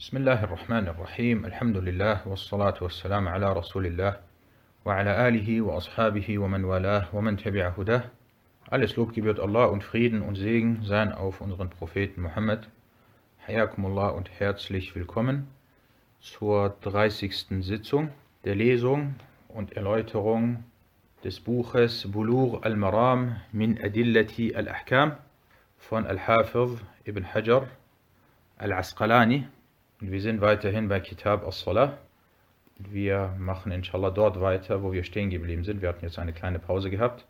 [0.00, 4.17] بسم الله الرحمن الرحيم الحمد لله والصلاة والسلام على رسول الله
[4.85, 8.03] وعلى آله وأصحابه ومن والاه ومن تبع هداه
[8.71, 12.69] Alles Lob gebührt Allah und Frieden und Segen seien auf unseren Propheten Muhammad.
[13.47, 15.47] Hayakumullah und herzlich willkommen
[16.21, 17.63] zur 30.
[17.63, 18.09] Sitzung
[18.45, 19.15] der Lesung
[19.49, 20.63] und Erläuterung
[21.23, 25.17] des Buches Bulur al-Maram min Adillati al-Ahkam
[25.77, 27.67] von Al-Hafiz ibn Hajar
[28.57, 29.47] al-Asqalani.
[30.01, 31.99] und wir sind weiterhin bei Kitab as-Salah.
[32.77, 35.83] Wir machen inshallah dort weiter, wo wir stehen geblieben sind.
[35.83, 37.25] Wir hatten jetzt eine kleine Pause gehabt.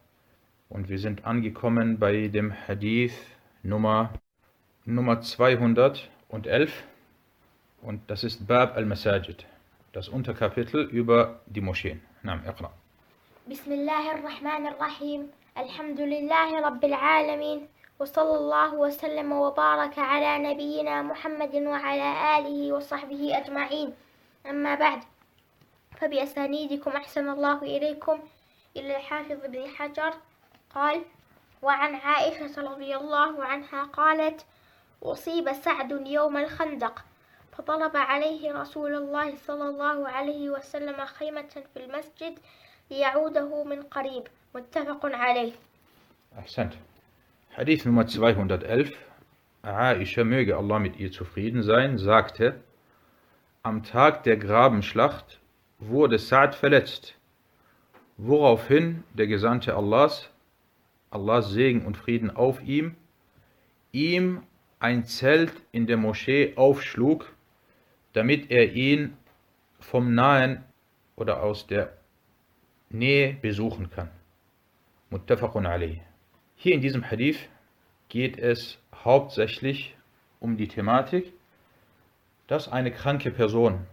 [0.70, 3.13] Und wir sind angekommen bei dem Hadith
[3.62, 4.13] Nummer,
[4.85, 6.71] Nummer 211.
[7.81, 9.45] Und das ist Bab al-Masajid,
[9.91, 11.99] das Unterkapitel über die Moscheen.
[12.23, 12.71] Naam, Iqra.
[13.48, 15.26] Bismillahirrahmanirrahim.
[15.55, 17.67] Alhamdulillahi Rabbil Alameen.
[18.01, 23.93] وصلى الله وسلم وبارك على نبينا محمد وعلى آله وصحبه أجمعين.
[24.45, 25.03] أما بعد
[25.97, 28.20] فبأسانيدكم أحسن الله إليكم.
[28.77, 30.13] إلى الحافظ بن حجر
[30.76, 31.01] قال
[31.61, 34.45] وعن عائشة رضي الله عنها قالت
[35.04, 37.05] أصيب سعد يوم الخندق
[37.51, 42.39] فطلب عليه رسول الله صلى الله عليه وسلم خيمة في المسجد
[42.91, 44.27] ليعوده من قريب.
[44.55, 45.54] متفق عليه.
[46.39, 46.90] Ahsant.
[47.54, 48.94] Hadith Nummer 211.
[49.62, 52.62] Aisha, möge Allah mit ihr zufrieden sein, sagte,
[53.62, 55.41] am Tag der Grabenschlacht
[55.77, 57.18] wurde Sa'd verletzt,
[58.16, 60.29] woraufhin der Gesandte Allahs,
[61.10, 62.96] Allahs Segen und Frieden auf ihm,
[63.91, 64.44] ihm
[64.79, 67.34] ein Zelt in der Moschee aufschlug,
[68.13, 69.18] damit er ihn
[69.81, 70.63] vom Nahen
[71.18, 71.91] oder aus der
[72.90, 74.09] Nähe besuchen kann.
[75.09, 76.02] Muttafaqun alayh.
[76.63, 77.50] Hier in diesem Hadith
[78.07, 79.95] geht es hauptsächlich
[80.40, 81.34] um die Thematik,
[82.45, 83.88] dass eine kranke Person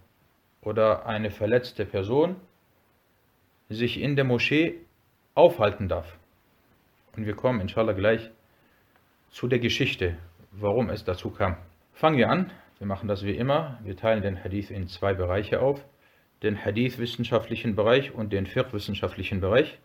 [0.60, 2.36] oder eine verletzte Person
[3.70, 4.74] sich in der Moschee
[5.34, 6.18] aufhalten darf.
[7.16, 8.30] Und wir kommen inshallah gleich
[9.30, 10.18] zu der Geschichte,
[10.52, 11.56] warum es dazu kam.
[11.94, 12.50] Fangen wir an.
[12.76, 13.78] Wir machen das wie immer.
[13.82, 15.82] Wir teilen den Hadith in zwei Bereiche auf.
[16.42, 19.78] Den Hadith-wissenschaftlichen Bereich und den Fiqh-wissenschaftlichen Bereich.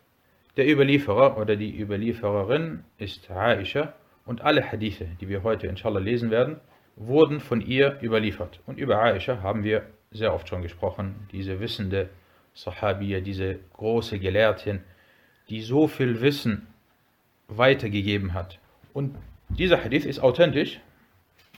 [0.55, 3.93] Der Überlieferer oder die Überliefererin ist Aisha
[4.25, 6.57] und alle Hadithe, die wir heute inshallah lesen werden,
[6.95, 8.59] wurden von ihr überliefert.
[8.67, 9.81] Und über Aisha haben wir
[10.11, 12.09] sehr oft schon gesprochen, diese wissende
[12.53, 14.81] Sahabiya, diese große Gelehrtin,
[15.49, 16.67] die so viel Wissen
[17.47, 18.59] weitergegeben hat.
[18.93, 19.15] Und
[19.49, 20.79] dieser Hadith ist authentisch,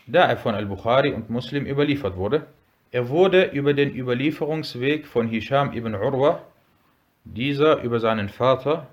[0.07, 2.45] da er von Al-Bukhari und Muslim überliefert wurde.
[2.91, 6.41] Er wurde über den Überlieferungsweg von Hisham ibn Urwa,
[7.25, 8.87] dieser über seinen Vater,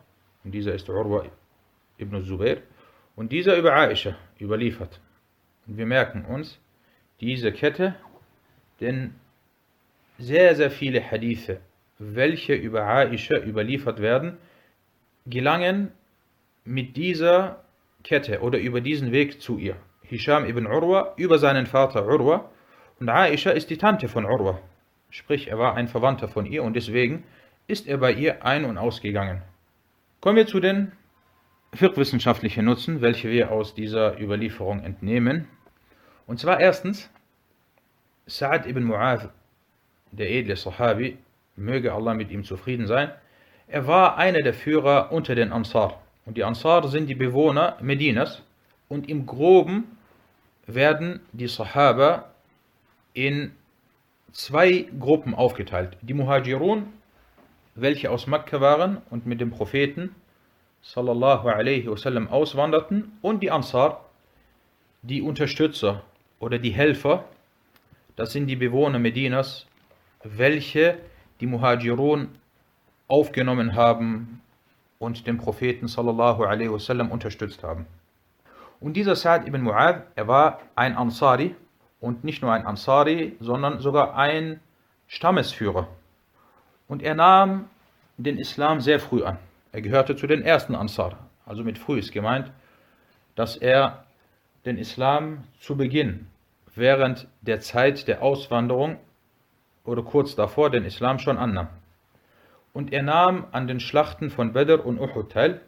[0.44, 1.24] und dieser ist Urwa
[1.98, 2.58] ibn Zubair,
[3.14, 5.00] und dieser über Aisha überliefert.
[5.66, 6.58] Und wir merken uns
[7.20, 7.94] diese Kette,
[8.80, 9.14] denn
[10.18, 11.60] sehr, sehr viele Hadithe,
[11.98, 14.38] welche über Aisha überliefert werden,
[15.26, 15.92] gelangen
[16.64, 17.62] mit dieser
[18.02, 19.76] Kette oder über diesen Weg zu ihr.
[20.02, 22.50] Hisham ibn Urwa über seinen Vater Urwa
[22.98, 24.58] und Aisha ist die Tante von Urwa.
[25.10, 27.24] Sprich, er war ein Verwandter von ihr und deswegen
[27.66, 29.42] ist er bei ihr ein- und ausgegangen.
[30.20, 30.92] Kommen wir zu den
[31.74, 35.48] fiqh-wissenschaftlichen Nutzen, welche wir aus dieser Überlieferung entnehmen.
[36.26, 37.10] Und zwar erstens,
[38.28, 39.30] Sa'ad ibn Mu'adh,
[40.12, 41.18] der edle Sahabi,
[41.56, 43.10] möge Allah mit ihm zufrieden sein,
[43.68, 46.02] er war einer der Führer unter den Ansar.
[46.26, 48.42] Und die Ansar sind die Bewohner Medinas.
[48.88, 49.96] Und im Groben
[50.66, 52.30] werden die Sahaba
[53.14, 53.52] in
[54.32, 55.96] zwei Gruppen aufgeteilt.
[56.02, 56.92] Die Muhajirun,
[57.74, 60.14] welche aus Mekka waren und mit dem Propheten
[60.82, 64.04] sallallahu alaihi wasallam auswanderten, und die Ansar,
[65.02, 66.02] die Unterstützer
[66.40, 67.24] oder die Helfer,
[68.16, 69.66] das sind die Bewohner Medinas,
[70.22, 70.98] welche
[71.40, 72.28] die Muhajirun
[73.08, 74.40] aufgenommen haben
[74.98, 77.86] und den Propheten sallallahu alaihi wasallam unterstützt haben.
[78.80, 81.54] Und dieser Sa'd ibn Mu'adh, er war ein Ansari
[82.00, 84.60] und nicht nur ein Ansari, sondern sogar ein
[85.06, 85.86] Stammesführer.
[86.92, 87.70] Und er nahm
[88.18, 89.38] den Islam sehr früh an.
[89.72, 91.16] Er gehörte zu den ersten Ansar.
[91.46, 92.52] Also mit früh ist gemeint,
[93.34, 94.04] dass er
[94.66, 96.26] den Islam zu Beginn,
[96.74, 98.98] während der Zeit der Auswanderung
[99.84, 101.68] oder kurz davor den Islam schon annahm.
[102.74, 105.62] Und er nahm an den Schlachten von Badr und Uhud teil.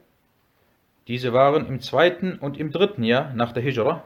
[1.08, 4.04] Diese waren im zweiten und im dritten Jahr nach der Hijra.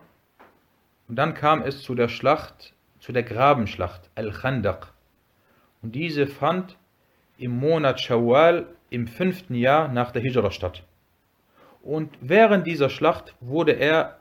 [1.09, 4.93] Und dann kam es zu der Schlacht, zu der Grabenschlacht, Al-Khandaq.
[5.83, 6.79] Und diese fand
[7.39, 10.83] im Monat Shawwal im fünften Jahr nach der Hijra statt.
[11.83, 14.19] Und während dieser Schlacht wurde er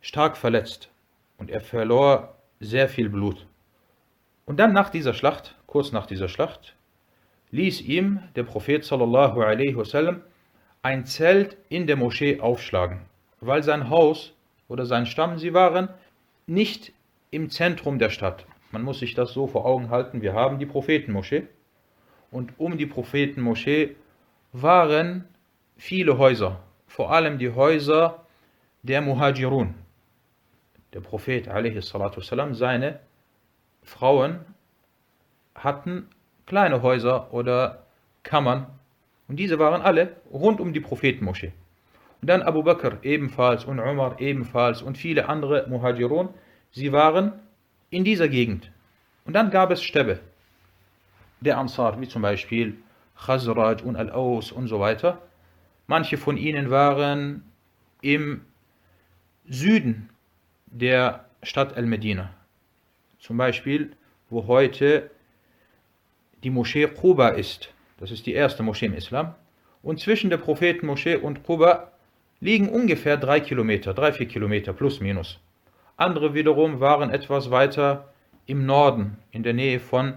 [0.00, 0.88] stark verletzt
[1.36, 3.46] und er verlor sehr viel Blut.
[4.46, 6.76] Und dann nach dieser Schlacht, kurz nach dieser Schlacht,
[7.50, 10.20] ließ ihm der Prophet sallallahu alaihi wasallam
[10.82, 13.00] ein Zelt in der Moschee aufschlagen,
[13.40, 14.32] weil sein Haus
[14.68, 15.88] oder sein Stamm, sie waren
[16.46, 16.92] nicht
[17.30, 18.46] im Zentrum der Stadt.
[18.70, 21.48] Man muss sich das so vor Augen halten, wir haben die Prophetenmoschee
[22.33, 23.95] und um die Prophetenmoschee
[24.53, 25.25] waren
[25.77, 28.25] viele Häuser, vor allem die Häuser
[28.83, 29.75] der Muhajirun.
[30.93, 32.99] Der Prophet والسلام, seine
[33.83, 34.39] Frauen
[35.55, 36.07] hatten
[36.45, 37.83] kleine Häuser oder
[38.23, 38.67] Kammern
[39.27, 41.51] und diese waren alle rund um die Prophetenmoschee.
[42.21, 46.29] Und dann Abu Bakr ebenfalls und Umar ebenfalls und viele andere Muhajirun,
[46.71, 47.33] sie waren
[47.89, 48.71] in dieser Gegend.
[49.25, 50.19] Und dann gab es Stäbe
[51.40, 52.76] der Ansar, wie zum Beispiel
[53.16, 55.22] Khazraj und Al-Aus und so weiter.
[55.86, 57.44] Manche von ihnen waren
[58.00, 58.42] im
[59.46, 60.10] Süden
[60.66, 62.30] der Stadt Al-Medina.
[63.18, 63.92] Zum Beispiel,
[64.30, 65.10] wo heute
[66.42, 67.72] die Moschee Quba ist.
[67.98, 69.34] Das ist die erste Moschee im Islam.
[69.82, 71.92] Und zwischen der Prophetenmoschee und Quba
[72.40, 75.38] liegen ungefähr drei Kilometer, drei, vier Kilometer plus minus.
[75.96, 78.12] Andere wiederum waren etwas weiter
[78.46, 80.14] im Norden, in der Nähe von,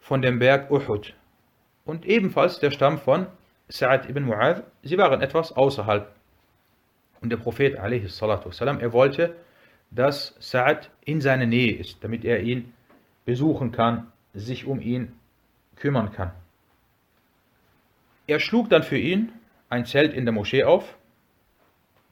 [0.00, 1.14] von dem Berg Uhud.
[1.84, 3.26] Und ebenfalls der Stamm von
[3.70, 6.12] Sa'ad ibn Mu'adh, sie waren etwas außerhalb.
[7.20, 9.34] Und der Prophet, والسلام, er wollte,
[9.90, 12.72] dass Sa'ad in seiner Nähe ist, damit er ihn
[13.24, 15.12] besuchen kann, sich um ihn
[15.76, 16.30] kümmern kann.
[18.26, 19.32] Er schlug dann für ihn
[19.68, 20.96] ein Zelt in der Moschee auf,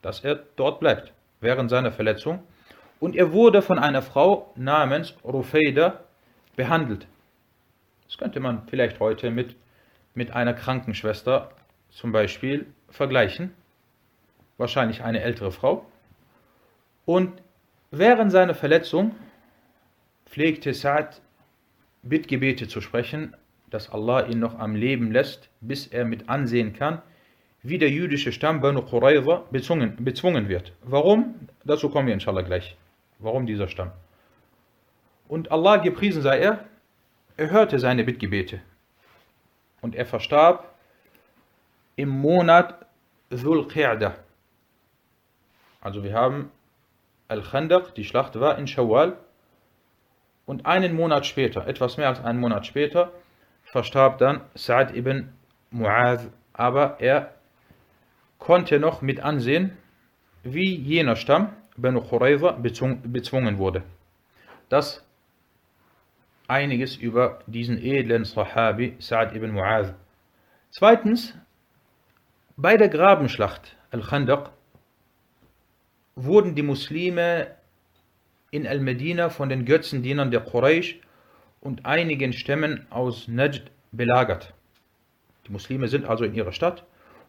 [0.03, 2.43] dass er dort bleibt, während seiner Verletzung.
[3.01, 6.01] Und er wurde von einer Frau namens Rufeida
[6.57, 7.07] behandelt.
[8.10, 9.56] Das könnte man vielleicht heute mit,
[10.16, 11.52] mit einer Krankenschwester
[11.92, 13.54] zum Beispiel vergleichen.
[14.58, 15.86] Wahrscheinlich eine ältere Frau.
[17.06, 17.32] Und
[17.92, 19.16] während seiner Verletzung
[20.26, 21.22] pflegte Sa'd
[22.02, 23.36] Bittgebete zu sprechen,
[23.70, 27.04] dass Allah ihn noch am Leben lässt, bis er mit ansehen kann,
[27.62, 30.74] wie der jüdische Stamm Banu Qurayza bezwungen, bezwungen wird.
[30.82, 31.36] Warum?
[31.64, 32.76] Dazu kommen wir inshallah gleich.
[33.20, 33.92] Warum dieser Stamm?
[35.28, 36.69] Und Allah gepriesen sei er,
[37.40, 38.60] er hörte seine Bittgebete.
[39.80, 40.76] Und er verstarb
[41.96, 42.86] im Monat
[43.30, 43.66] Dhul.
[45.80, 46.52] Also wir haben
[47.30, 49.18] Al-Khandaq, die Schlacht war in Shawwal.
[50.46, 53.14] Und einen Monat später, etwas mehr als einen Monat später,
[53.64, 55.32] verstarb dann Sa'd ibn
[55.72, 56.32] Mu'adh.
[56.52, 57.36] Aber er
[58.38, 59.78] konnte noch mit ansehen,
[60.44, 63.84] wie jener Stamm, Banu Khurayza, bezwungen wurde.
[64.68, 65.06] Das
[66.50, 69.94] einiges über diesen edlen Sahabi Sa'd ibn Mu'adh.
[70.72, 71.36] Zweitens,
[72.58, 74.52] bei der Grabenschlacht Al-Khandaq
[76.16, 77.56] wurden die Muslime
[78.52, 81.00] in Al-Medina von den Götzendienern der Quraysh
[81.62, 84.54] und einigen Stämmen aus Najd belagert.
[85.48, 86.86] Die Muslime sind also in ihrer Stadt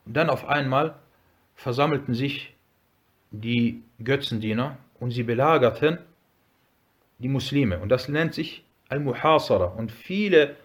[0.06, 0.96] und dann auf einmal
[1.54, 2.54] versammelten sich
[3.30, 5.98] die Götzendiener und sie belagerten
[7.18, 7.78] die Muslime.
[7.78, 9.66] Und das nennt sich Al-Muhasara.
[9.66, 10.56] Und viele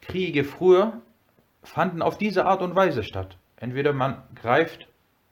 [0.00, 1.00] Kriege früher
[1.62, 3.36] fanden auf diese Art und Weise statt.
[3.56, 4.86] Entweder man greift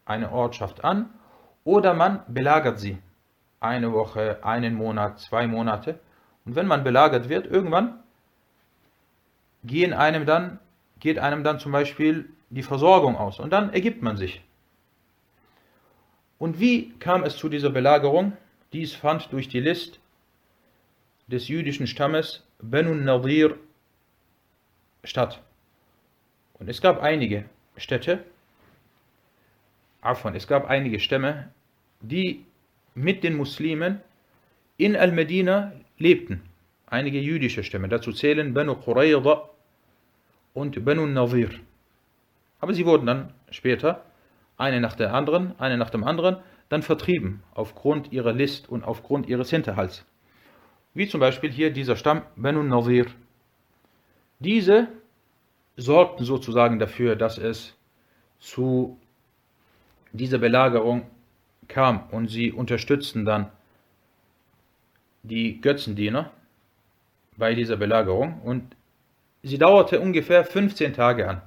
[0.04, 1.10] eine Ortschaft an
[1.64, 2.98] oder man belagert sie.
[3.60, 6.00] Eine Woche, einen Monat, zwei Monate.
[6.44, 8.00] Und wenn man belagert wird, irgendwann
[9.62, 10.58] gehen einem dann,
[10.98, 13.38] geht einem dann zum Beispiel die Versorgung aus.
[13.38, 14.42] Und dann ergibt man sich.
[16.38, 18.32] Und wie kam es zu dieser Belagerung?
[18.72, 20.00] Dies fand durch die List
[21.32, 23.56] des jüdischen Stammes Banu Nadir
[25.02, 25.42] statt.
[26.58, 27.46] Und es gab einige
[27.76, 28.24] Städte,
[30.02, 31.48] Afwan, es gab einige Stämme,
[32.00, 32.44] die
[32.94, 34.00] mit den Muslimen
[34.76, 36.42] in Al-Medina lebten.
[36.86, 37.88] Einige jüdische Stämme.
[37.88, 39.48] Dazu zählen Banu Qurayza
[40.52, 41.50] und Banu Nadir.
[42.60, 44.04] Aber sie wurden dann später,
[44.58, 46.36] eine nach der anderen, eine nach dem anderen,
[46.68, 50.04] dann vertrieben, aufgrund ihrer List und aufgrund ihres Hinterhalts.
[50.94, 53.06] Wie zum Beispiel hier dieser Stamm Banu Nadir.
[54.38, 54.88] Diese
[55.76, 57.74] sorgten sozusagen dafür, dass es
[58.40, 58.98] zu
[60.12, 61.06] dieser Belagerung
[61.68, 63.50] kam und sie unterstützten dann
[65.22, 66.30] die Götzendiener
[67.36, 68.76] bei dieser Belagerung und
[69.42, 71.42] sie dauerte ungefähr 15 Tage an.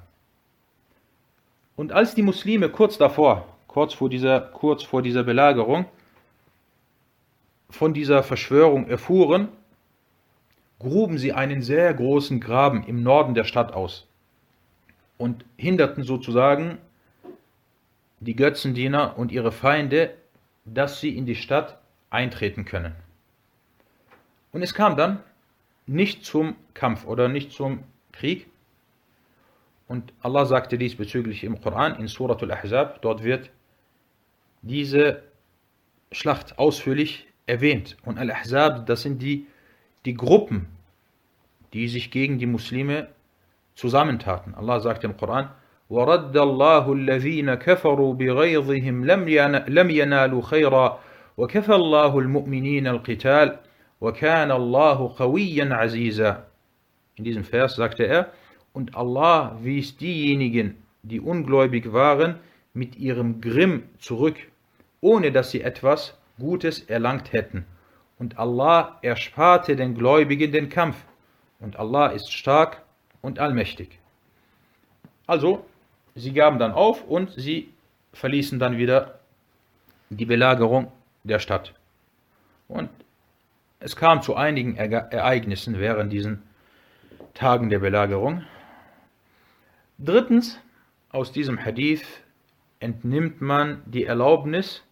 [1.76, 5.84] Und als die Muslime kurz davor, kurz vor dieser, kurz vor dieser Belagerung,
[7.76, 9.48] von dieser Verschwörung erfuhren,
[10.78, 14.06] gruben sie einen sehr großen Graben im Norden der Stadt aus
[15.18, 16.78] und hinderten sozusagen
[18.20, 20.14] die Götzendiener und ihre Feinde,
[20.64, 21.78] dass sie in die Stadt
[22.10, 22.94] eintreten können.
[24.52, 25.20] Und es kam dann
[25.86, 28.46] nicht zum Kampf oder nicht zum Krieg.
[29.86, 33.50] Und Allah sagte diesbezüglich im Koran in Suratul Ahzab, dort wird
[34.62, 35.22] diese
[36.10, 37.97] Schlacht ausführlich erwähnt.
[38.05, 39.47] Und Al-Ahzab, das sind die,
[40.05, 40.67] die Gruppen,
[41.73, 43.07] die sich gegen die Muslime
[43.75, 44.55] zusammentaten.
[44.55, 45.49] Allah sagt im Koran,
[45.89, 50.99] وَرَدَّ اللَّهُ الَّذِينَ كَفَرُوا بِغَيْظِهِمْ لَمْ يَنَالُوا خَيْرًا
[51.37, 53.59] وَكَفَى اللَّهُ الْمُؤْمِنِينَ الْقِتَالَ
[54.01, 56.43] وَكَانَ اللَّهُ قَوِيًّا عَزِيزًا
[57.17, 58.31] In diesem Vers sagte er,
[58.73, 62.35] und Allah wies diejenigen, die ungläubig waren,
[62.73, 64.37] mit ihrem Grimm zurück,
[65.01, 67.64] ohne dass sie etwas Gutes erlangt hätten.
[68.18, 70.96] Und Allah ersparte den Gläubigen den Kampf.
[71.60, 72.82] Und Allah ist stark
[73.20, 73.98] und allmächtig.
[75.26, 75.66] Also,
[76.14, 77.72] sie gaben dann auf und sie
[78.12, 79.18] verließen dann wieder
[80.10, 80.92] die Belagerung
[81.24, 81.74] der Stadt.
[82.68, 82.88] Und
[83.80, 86.42] es kam zu einigen Ereignissen während diesen
[87.34, 88.42] Tagen der Belagerung.
[89.98, 90.58] Drittens,
[91.10, 92.04] aus diesem Hadith
[92.80, 94.82] entnimmt man die Erlaubnis,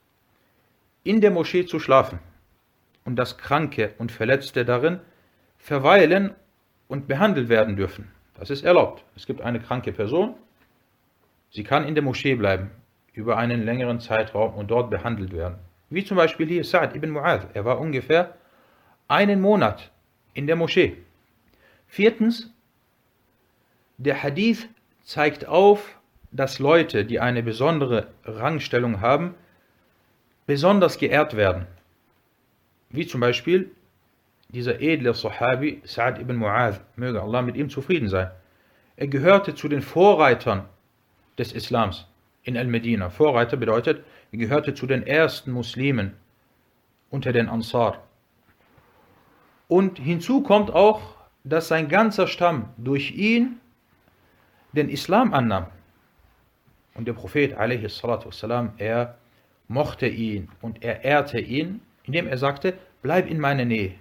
[1.05, 2.19] in der Moschee zu schlafen
[3.05, 5.01] und dass Kranke und Verletzte darin
[5.59, 6.35] verweilen
[6.89, 8.11] und behandelt werden dürfen.
[8.35, 9.05] Das ist erlaubt.
[9.15, 10.35] Es gibt eine kranke Person,
[11.51, 12.71] sie kann in der Moschee bleiben
[13.13, 15.59] über einen längeren Zeitraum und dort behandelt werden.
[15.89, 17.47] Wie zum Beispiel hier Sa'd ibn Mu'adh.
[17.55, 18.35] Er war ungefähr
[19.07, 19.93] einen Monat
[20.33, 20.97] in der Moschee.
[21.87, 22.51] Viertens,
[23.99, 24.69] der Hadith
[25.05, 26.01] zeigt auf,
[26.33, 29.37] dass Leute, die eine besondere Rangstellung haben,
[30.47, 31.67] besonders geehrt werden.
[32.91, 33.71] Wie zum Beispiel
[34.49, 38.31] dieser edle Sahabi Sa'ad ibn Mu'adh, möge Allah mit ihm zufrieden sein.
[38.97, 40.67] Er gehörte zu den Vorreitern
[41.39, 42.07] des Islams
[42.45, 43.11] in Al-Medina.
[43.11, 46.13] Vorreiter bedeutet, er gehörte zu den ersten Muslimen
[47.11, 48.05] unter den Ansar.
[49.67, 51.01] Und hinzu kommt auch,
[51.43, 53.61] dass sein ganzer Stamm durch ihn
[54.73, 55.67] den Islam annahm.
[56.95, 58.03] Und der Prophet, a.s.
[58.79, 59.19] er
[59.69, 63.95] mochte ihn und er ehrte ihn, indem er sagte, bleib in meiner Nähe,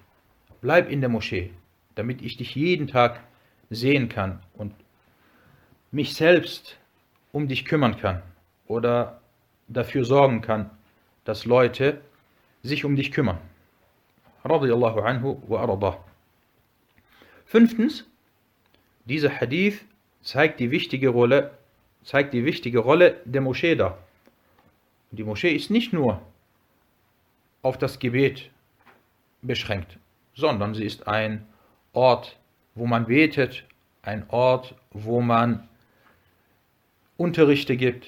[0.62, 1.52] bleib in der Moschee,
[1.96, 3.22] damit ich dich jeden Tag
[3.70, 4.74] sehen kann und
[5.92, 6.78] mich selbst
[7.32, 8.22] um dich kümmern kann
[8.68, 9.22] oder
[9.68, 10.70] dafür sorgen kann,
[11.26, 12.02] dass Leute
[12.62, 13.40] sich um dich kümmern.
[14.44, 16.04] Anhu wa.
[17.46, 18.06] Fünftens,
[19.06, 19.86] dieser Hadith
[20.22, 21.52] zeigt die wichtige Rolle,
[22.04, 23.98] zeigt die wichtige Rolle der Moschee dar.
[25.14, 26.20] Die Moschee ist nicht nur
[27.62, 28.50] auf das Gebet
[29.44, 30.00] beschränkt,
[30.34, 31.46] sondern sie ist ein
[31.94, 32.36] Ort,
[32.74, 33.64] wo man betet,
[34.02, 35.70] ein Ort, wo man
[37.16, 38.08] Unterrichte gibt,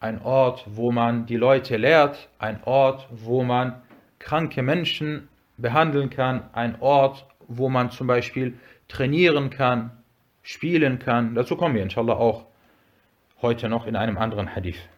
[0.00, 3.80] ein Ort, wo man die Leute lehrt, ein Ort, wo man
[4.18, 9.92] kranke Menschen behandeln kann, ein Ort, wo man zum Beispiel trainieren kann,
[10.42, 11.36] spielen kann.
[11.36, 12.46] Dazu kommen wir inshallah auch
[13.40, 14.88] heute noch in einem anderen Hadith.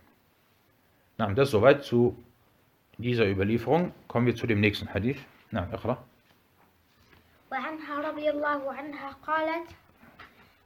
[1.22, 2.16] Na, das soweit zu
[2.98, 3.92] dieser Überlieferung.
[4.08, 5.20] Kommen wir zu dem nächsten Hadith.
[5.52, 5.98] Na, اقرأ.
[7.52, 9.70] وعنها رضي الله عنها قالت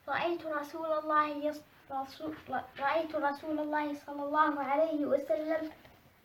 [0.10, 1.54] رأيت رسول الله
[1.92, 2.34] رسول
[2.80, 5.70] رأيت رسول الله صلى الله عليه وسلم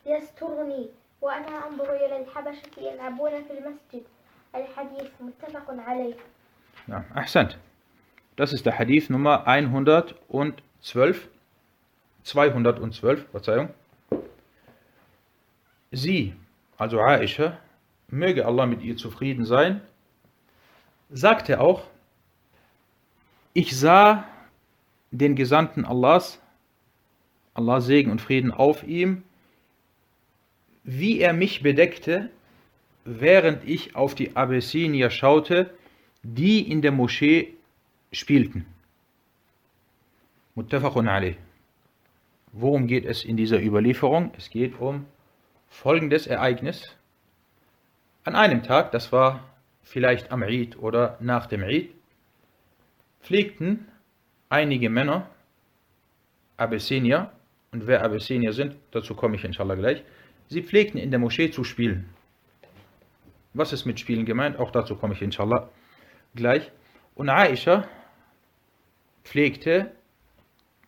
[0.06, 0.88] يسترني
[1.20, 4.02] وأنا أنظر إلى الحبشة يلعبون في المسجد
[4.54, 6.14] الحديث متفق عليه
[6.88, 7.56] نعم أحسنت
[8.37, 11.28] Das ist der Hadith Nummer 112,
[12.23, 13.70] 212, Verzeihung.
[15.91, 16.33] Sie,
[16.77, 17.60] also Aisha,
[18.07, 19.81] möge Allah mit ihr zufrieden sein,
[21.10, 21.83] sagte auch,
[23.53, 24.25] ich sah
[25.12, 26.41] den Gesandten Allahs,
[27.53, 29.24] Allah Segen und Frieden auf ihm,
[30.83, 32.29] wie er mich bedeckte,
[33.03, 35.74] während ich auf die Abyssinier schaute,
[36.24, 37.53] die in der Moschee
[38.13, 38.65] spielten.
[40.55, 41.36] Muttafaqun alayh.
[42.53, 44.31] Worum geht es in dieser Überlieferung?
[44.38, 45.05] Es geht um
[45.71, 46.95] folgendes Ereignis.
[48.23, 49.49] An einem Tag, das war
[49.81, 51.89] vielleicht am Eid oder nach dem Eid,
[53.21, 53.87] pflegten
[54.49, 55.27] einige Männer,
[56.57, 57.31] Abyssinier,
[57.71, 60.03] und wer Abyssinier sind, dazu komme ich inshallah gleich,
[60.49, 62.09] sie pflegten in der Moschee zu spielen.
[63.53, 64.59] Was ist mit Spielen gemeint?
[64.59, 65.69] Auch dazu komme ich inshallah
[66.35, 66.69] gleich.
[67.15, 67.87] Und Aisha
[69.23, 69.91] pflegte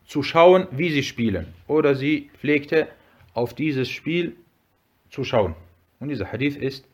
[0.06, 1.52] zu schauen, wie sie spielen.
[1.66, 2.88] Oder sie pflegte
[3.32, 4.36] auf dieses Spiel
[5.14, 5.54] zu schauen.
[6.00, 6.86] Und dieser Hadith ist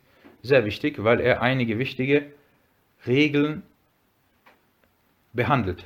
[0.42, 2.26] sehr wichtig, weil er einige wichtige
[3.06, 3.62] Regeln
[5.32, 5.84] behandelt.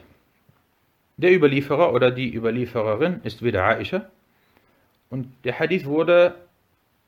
[1.17, 4.11] Der Überlieferer oder die Überliefererin ist wieder Aisha.
[5.11, 6.35] Und der Hadith wurde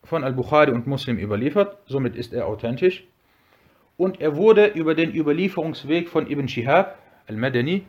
[0.05, 3.05] von Al-Bukhari und Muslim überliefert, somit ist er authentisch.
[3.97, 7.85] Und er wurde über den Überlieferungsweg von Ibn Shihab al-Madani,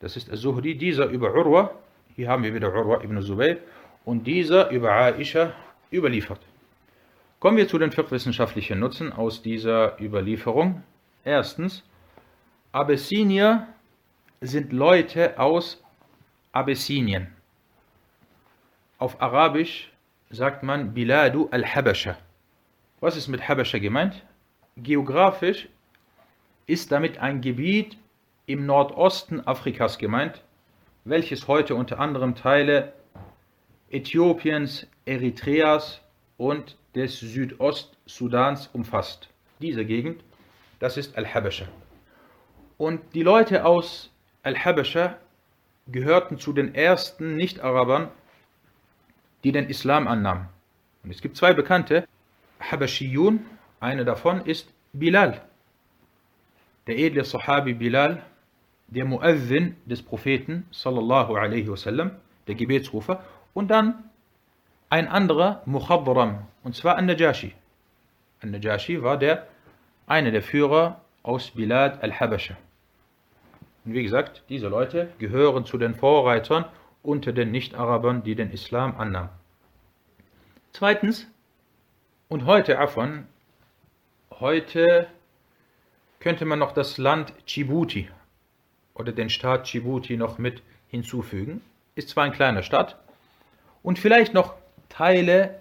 [0.00, 1.72] das ist al-Zuhri, dieser über Urwa,
[2.16, 3.58] hier haben wir wieder Urwa ibn Zubayr,
[4.04, 5.52] und dieser über Aisha
[5.92, 6.40] überliefert.
[7.44, 10.82] Kommen wir zu den fiqh-wissenschaftlichen Nutzen aus dieser Überlieferung.
[11.26, 11.84] Erstens,
[12.72, 13.68] Abyssinier
[14.40, 15.84] sind Leute aus
[16.52, 17.26] Abyssinien.
[18.96, 19.92] Auf Arabisch
[20.30, 22.16] sagt man Biladu al-Habasha.
[23.00, 24.24] Was ist mit Habascha gemeint?
[24.78, 25.68] Geografisch
[26.66, 27.98] ist damit ein Gebiet
[28.46, 30.42] im Nordosten Afrikas gemeint,
[31.04, 32.94] welches heute unter anderem Teile
[33.90, 36.00] Äthiopiens, Eritreas
[36.38, 39.28] und des Südostsudans umfasst.
[39.60, 40.22] Diese Gegend,
[40.78, 41.66] das ist Al-Habascha.
[42.78, 44.10] Und die Leute aus
[44.42, 45.16] Al-Habascha
[45.86, 48.08] gehörten zu den ersten Nicht-Arabern,
[49.42, 50.48] die den Islam annahmen.
[51.02, 52.06] Und es gibt zwei bekannte
[52.60, 53.44] Habashiyun,
[53.80, 55.42] eine davon ist Bilal,
[56.86, 58.22] der edle Sahabi Bilal,
[58.88, 62.12] der Muazzin des Propheten, sallallahu alaihi wasallam,
[62.46, 64.04] der Gebetsrufer, und dann
[64.94, 67.52] ein anderer Mukhadram, und zwar An-Najashi.
[68.40, 69.48] An-Najashi war der,
[70.06, 72.56] einer der Führer aus Bilad al-Habasha.
[73.84, 76.66] Und wie gesagt, diese Leute gehören zu den Vorreitern
[77.02, 79.30] unter den Nicht-Arabern, die den Islam annahmen.
[80.72, 81.26] Zweitens,
[82.28, 83.26] und heute, Afon,
[84.38, 85.08] heute
[86.20, 88.08] könnte man noch das Land Djibouti
[88.94, 91.62] oder den Staat Djibouti noch mit hinzufügen.
[91.96, 92.96] Ist zwar ein kleiner Staat
[93.82, 94.54] und vielleicht noch
[94.94, 95.60] Teile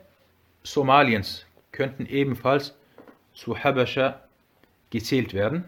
[0.61, 2.75] Somaliens könnten ebenfalls
[3.33, 4.21] zu Habascha
[4.91, 5.65] gezählt werden.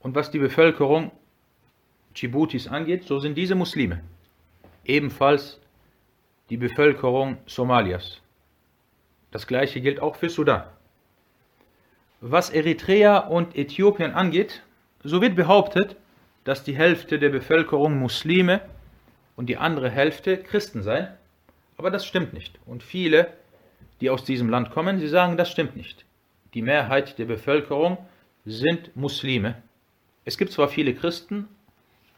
[0.00, 1.12] Und was die Bevölkerung
[2.16, 4.02] Djiboutis angeht, so sind diese Muslime.
[4.84, 5.60] Ebenfalls
[6.48, 8.20] die Bevölkerung Somalias.
[9.30, 10.64] Das gleiche gilt auch für Sudan.
[12.20, 14.64] Was Eritrea und Äthiopien angeht,
[15.04, 15.94] so wird behauptet,
[16.42, 18.62] dass die Hälfte der Bevölkerung Muslime
[19.36, 21.19] und die andere Hälfte Christen seien.
[21.80, 22.58] Aber das stimmt nicht.
[22.66, 23.32] Und viele,
[24.02, 26.04] die aus diesem Land kommen, sie sagen, das stimmt nicht.
[26.52, 27.96] Die Mehrheit der Bevölkerung
[28.44, 29.62] sind Muslime.
[30.26, 31.48] Es gibt zwar viele Christen,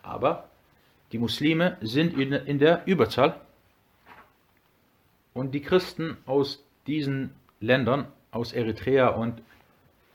[0.02, 0.48] aber
[1.12, 3.40] die Muslime sind in der Überzahl.
[5.32, 9.42] Und die Christen aus diesen Ländern, aus Eritrea und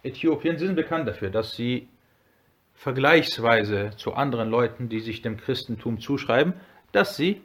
[0.04, 1.88] Äthiopien, sind bekannt dafür, dass sie
[2.74, 6.54] vergleichsweise zu anderen Leuten, die sich dem Christentum zuschreiben,
[6.92, 7.42] dass sie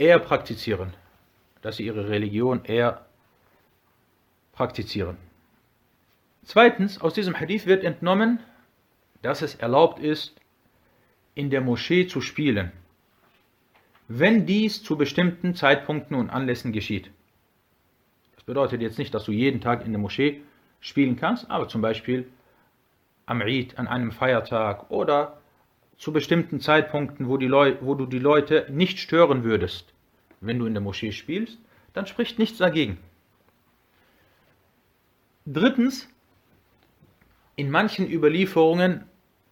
[0.00, 0.94] eher praktizieren,
[1.60, 3.04] dass sie ihre Religion eher
[4.52, 5.18] praktizieren.
[6.42, 8.40] Zweitens, aus diesem Hadith wird entnommen,
[9.20, 10.34] dass es erlaubt ist,
[11.34, 12.72] in der Moschee zu spielen,
[14.08, 17.10] wenn dies zu bestimmten Zeitpunkten und Anlässen geschieht.
[18.34, 20.40] Das bedeutet jetzt nicht, dass du jeden Tag in der Moschee
[20.80, 22.26] spielen kannst, aber zum Beispiel
[23.26, 25.39] am Eid, an einem Feiertag oder
[26.00, 29.92] zu bestimmten Zeitpunkten, wo, wo du die Leute nicht stören würdest,
[30.40, 31.58] wenn du in der Moschee spielst,
[31.92, 32.96] dann spricht nichts dagegen.
[35.44, 36.08] Drittens,
[37.54, 39.04] in manchen Überlieferungen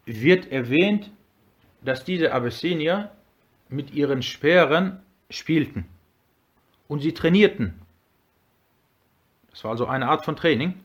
[0.07, 1.11] wird erwähnt,
[1.83, 3.13] dass diese Abyssinier
[3.69, 5.85] mit ihren Speeren spielten
[6.89, 7.75] und sie trainierten.
[9.51, 10.81] Das war also eine Art von Training.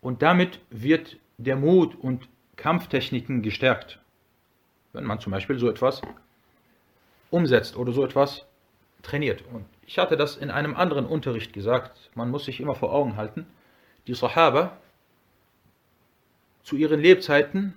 [0.00, 3.99] Und damit wird der Mut und Kampftechniken gestärkt.
[4.92, 6.02] Wenn man zum Beispiel so etwas
[7.30, 8.46] umsetzt oder so etwas
[9.02, 9.44] trainiert.
[9.52, 12.10] Und ich hatte das in einem anderen Unterricht gesagt.
[12.14, 13.46] Man muss sich immer vor Augen halten,
[14.06, 14.76] die Sahaba
[16.62, 17.74] zu ihren Lebzeiten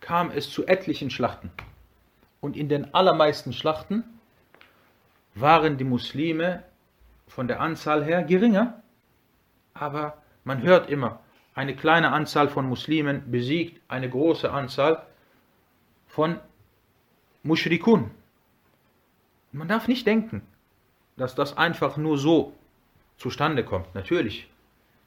[0.00, 1.50] kam es zu etlichen Schlachten.
[2.40, 4.04] Und in den allermeisten Schlachten
[5.34, 6.62] waren die Muslime
[7.26, 8.82] von der Anzahl her geringer.
[9.72, 11.20] Aber man hört immer,
[11.54, 15.06] eine kleine Anzahl von Muslimen besiegt eine große Anzahl
[16.13, 16.39] von
[17.43, 18.11] Mushrikun.
[19.51, 20.41] Man darf nicht denken,
[21.17, 22.53] dass das einfach nur so
[23.17, 23.93] zustande kommt.
[23.95, 24.49] Natürlich,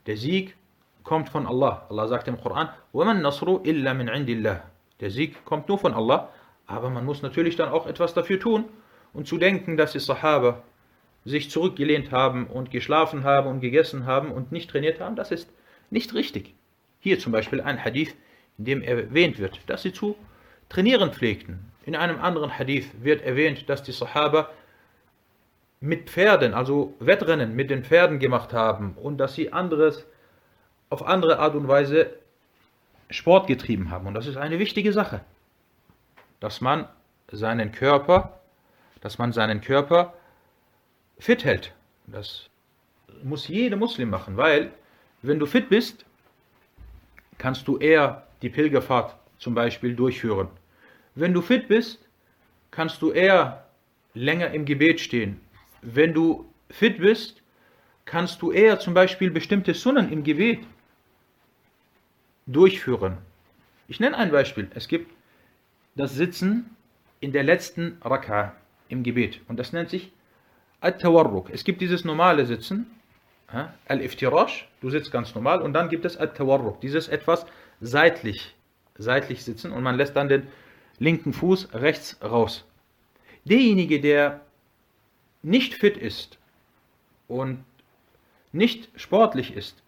[0.07, 0.57] der Sieg
[1.05, 1.87] kommt von Allah.
[1.89, 4.61] Allah sagt im Koran, وَمَنْ نَصْرُ إِلَّا مِنْ عِنْدِ اللَّهِ
[5.01, 6.29] Der Sieg kommt nur von Allah,
[6.67, 8.65] aber man muss natürlich dann auch etwas dafür tun
[9.13, 10.63] und zu denken, dass die Sahaba
[11.25, 15.49] sich zurückgelehnt haben und geschlafen haben und gegessen haben und nicht trainiert haben, das ist
[15.91, 16.55] nicht richtig.
[17.01, 18.15] Hier zum Beispiel ein Hadith,
[18.59, 20.17] in dem erwähnt wird, dass sie zu
[20.70, 21.72] trainieren pflegten.
[21.86, 24.50] In einem anderen Hadith wird erwähnt, dass die Sahaba
[25.80, 30.06] mit Pferden, also Wettrennen mit den Pferden gemacht haben und dass sie anderes
[30.90, 32.10] auf andere Art und Weise
[33.10, 34.08] Sport getrieben haben.
[34.08, 35.22] Und das ist eine wichtige Sache,
[36.40, 36.88] dass man
[37.32, 38.40] seinen Körper,
[39.02, 40.14] dass man seinen Körper
[41.20, 41.74] fit hält.
[42.08, 42.50] Das
[43.24, 44.72] muss jeder Muslim machen, weil
[45.22, 46.06] wenn du fit bist,
[47.38, 50.50] kannst du eher die Pilgerfahrt zum Beispiel durchführen.
[51.20, 52.08] Wenn du fit bist,
[52.70, 53.66] kannst du eher
[54.14, 55.42] länger im Gebet stehen.
[55.82, 57.42] Wenn du fit bist,
[58.06, 60.60] kannst du eher zum Beispiel bestimmte Sunnen im Gebet
[62.46, 63.18] durchführen.
[63.88, 64.68] Ich nenne ein Beispiel.
[64.76, 65.12] Es gibt
[65.96, 66.70] das Sitzen
[67.20, 68.56] in der letzten Raka
[68.88, 70.12] im Gebet und das nennt sich
[70.82, 71.50] At-Tawarruk.
[71.50, 72.86] Es gibt dieses normale Sitzen,
[73.88, 77.48] Al-Iftirash, du sitzt ganz normal und dann gibt es At-Tawarruk, dieses etwas
[77.82, 78.54] seitlich,
[79.00, 80.48] seitlich sitzen und man lässt dann den
[81.00, 82.66] linken Fuß rechts raus.
[83.46, 84.42] Derjenige, der
[85.44, 86.38] nicht fit ist
[87.28, 87.64] und
[88.52, 89.82] nicht sportlich ist,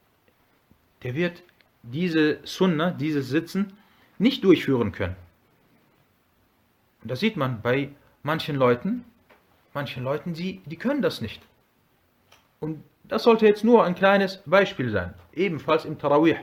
[1.04, 1.44] der wird
[1.84, 3.74] diese Sunna, dieses Sitzen
[4.18, 5.16] nicht durchführen können.
[7.02, 7.90] Und das sieht man bei
[8.24, 9.06] manchen Leuten,
[9.74, 11.42] manchen Leuten, die, die können das nicht.
[12.60, 15.14] Und das sollte jetzt nur ein kleines Beispiel sein.
[15.34, 16.38] Ebenfalls im Tarawih,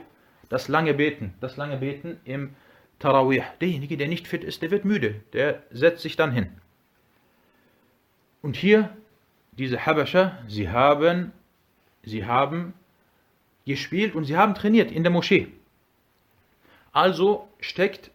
[0.49, 2.55] das lange Beten, das lange Beten im
[2.99, 3.43] Tarawih.
[3.61, 6.49] Derjenige, der nicht fit ist, der wird müde, der setzt sich dann hin.
[8.41, 8.95] Und hier,
[9.51, 11.31] diese Habascha, sie haben,
[12.03, 12.73] sie haben
[13.65, 15.47] gespielt und sie haben trainiert in der Moschee.
[16.91, 18.11] Also steckt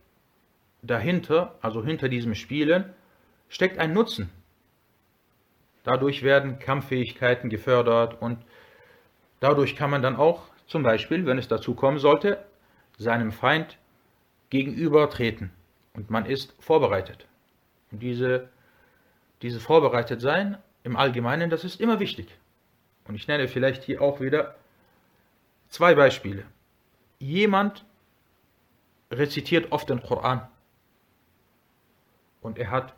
[0.83, 2.93] dahinter, also hinter diesem Spielen,
[3.49, 4.31] steckt ein Nutzen.
[5.85, 8.39] Dadurch werden Kampffähigkeiten gefördert und
[9.41, 12.45] dadurch kann man dann auch zum Beispiel, wenn es dazu kommen sollte,
[12.99, 13.79] seinem Feind
[14.53, 15.51] gegenübertreten
[15.95, 17.27] und man ist vorbereitet.
[17.91, 18.51] Und diese,
[19.41, 22.29] dieses Vorbereitetsein im Allgemeinen, das ist immer wichtig.
[23.09, 24.55] Und ich nenne vielleicht hier auch wieder
[25.71, 26.45] zwei Beispiele.
[27.19, 27.87] Jemand
[29.11, 30.47] rezitiert oft den Koran
[32.43, 32.95] und er hat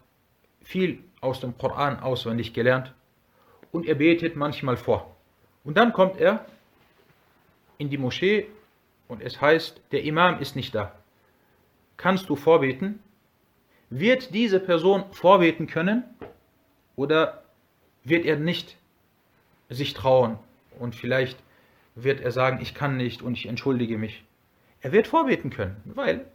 [0.60, 2.92] viel aus dem Koran auswendig gelernt
[3.70, 5.14] und er betet manchmal vor.
[5.62, 6.44] Und dann kommt er
[7.78, 8.48] in die Moschee
[9.06, 10.92] und es heißt, der Imam ist nicht da.
[11.96, 12.98] Kannst du vorbeten?
[13.90, 16.04] Wird diese Person vorbeten können
[16.96, 17.44] oder
[18.02, 18.76] wird er nicht
[19.68, 20.38] sich trauen
[20.78, 21.38] und vielleicht
[21.94, 24.24] wird er sagen, ich kann nicht und ich entschuldige mich.
[24.80, 26.26] Er wird vorbeten können, weil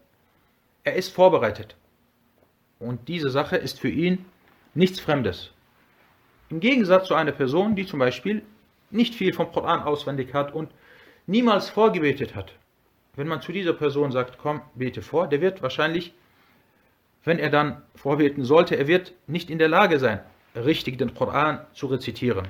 [0.83, 1.75] er ist vorbereitet.
[2.79, 4.25] Und diese Sache ist für ihn
[4.73, 5.51] nichts Fremdes.
[6.49, 8.41] Im Gegensatz zu einer Person, die zum Beispiel
[8.89, 10.71] nicht viel vom Koran auswendig hat und
[11.27, 12.53] niemals vorgebetet hat.
[13.19, 16.13] Wenn man zu dieser Person sagt, komm, bete vor, der wird wahrscheinlich,
[17.25, 20.21] wenn er dann vorbeten sollte, er wird nicht in der Lage sein,
[20.55, 22.47] richtig den Koran zu rezitieren.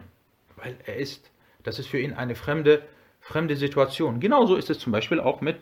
[0.58, 1.32] Weil er ist,
[1.64, 2.84] das ist für ihn eine fremde,
[3.20, 4.20] fremde Situation.
[4.20, 5.60] Genauso ist es zum Beispiel auch mit,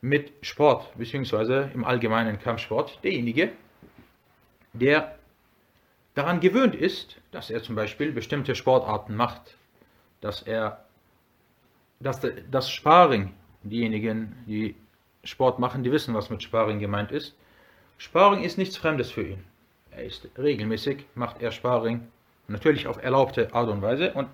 [0.00, 2.98] mit Sport, beziehungsweise im allgemeinen Kampfsport.
[3.04, 3.52] Derjenige,
[4.72, 5.16] der
[6.16, 9.56] daran gewöhnt ist, dass er zum Beispiel bestimmte Sportarten macht,
[10.20, 10.86] dass er
[12.00, 14.74] dass das Sparring, diejenigen, die
[15.24, 17.36] Sport machen, die wissen, was mit Sparring gemeint ist.
[17.98, 19.44] Sparring ist nichts Fremdes für ihn.
[19.90, 22.08] Er ist regelmäßig, macht er Sparring,
[22.48, 24.28] natürlich auf erlaubte Art und Weise und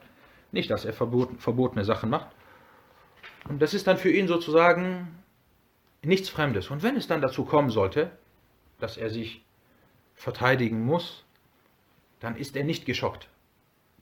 [0.53, 2.29] nicht, dass er verbotene Sachen macht.
[3.49, 5.09] Und das ist dann für ihn sozusagen
[6.03, 6.71] nichts Fremdes.
[6.71, 8.11] Und wenn es dann dazu kommen sollte,
[8.79, 9.43] dass er sich
[10.15, 11.25] verteidigen muss,
[12.21, 13.29] dann ist er nicht geschockt.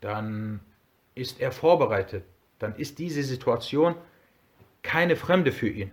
[0.01, 0.61] Dann
[1.15, 2.25] ist er vorbereitet.
[2.59, 3.95] Dann ist diese Situation
[4.87, 5.91] keine Fremde für ihn.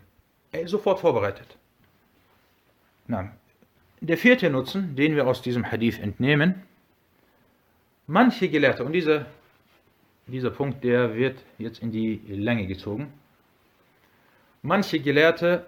[0.51, 1.57] Er ist sofort vorbereitet.
[3.07, 3.31] Na,
[4.01, 6.61] der vierte Nutzen, den wir aus diesem Hadith entnehmen,
[8.05, 9.25] manche Gelehrte, und dieser,
[10.27, 13.11] dieser Punkt, der wird jetzt in die Länge gezogen,
[14.61, 15.65] manche Gelehrte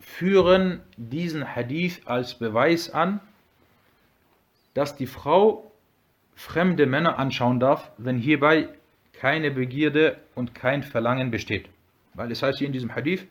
[0.00, 3.20] führen diesen Hadith als Beweis an,
[4.74, 5.70] dass die Frau
[6.34, 8.68] fremde Männer anschauen darf, wenn hierbei
[9.12, 11.68] keine Begierde und kein Verlangen besteht.
[12.14, 13.26] Weil es heißt hier in diesem Hadith,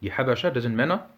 [0.00, 1.08] die Habascha, das sind Männer,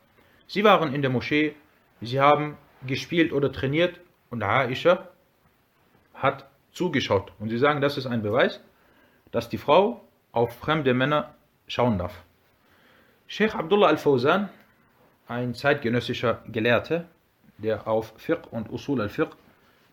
[0.46, 1.54] sie waren in der Moschee,
[2.00, 5.08] sie haben gespielt oder trainiert und Aisha
[6.14, 7.32] hat zugeschaut.
[7.38, 8.60] Und sie sagen, das ist ein Beweis,
[9.30, 11.34] dass die Frau auf fremde Männer
[11.66, 12.24] schauen darf.
[13.26, 14.50] Sheikh Abdullah al-Fawzan,
[15.28, 17.06] ein zeitgenössischer Gelehrter,
[17.56, 19.34] der auf Fiqh und Usul al-Fiqh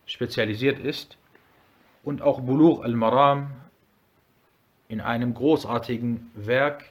[0.04, 1.16] spezialisiert ist
[2.02, 3.50] und auch Bulugh al-Maram
[4.92, 6.84] in einem großartigen Werk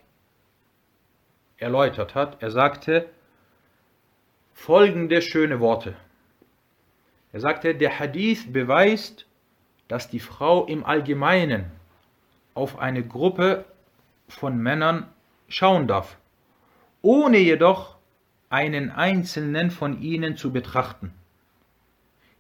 [1.57, 2.41] erläutert hat.
[2.41, 3.07] Er sagte
[4.55, 5.93] folgende schöne Worte.
[7.31, 9.27] Er sagte, der Hadith beweist,
[9.87, 11.65] dass die Frau im Allgemeinen
[12.55, 13.65] auf eine Gruppe
[14.27, 15.07] von Männern
[15.47, 16.17] schauen darf,
[17.03, 17.97] ohne jedoch
[18.49, 21.13] einen einzelnen von ihnen zu betrachten.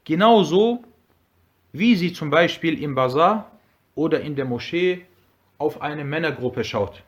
[0.05, 0.83] Genauso
[1.71, 3.51] wie sie zum Beispiel im Bazar
[3.93, 5.05] oder in der Moschee
[5.61, 7.03] auf eine Männergruppe schaut.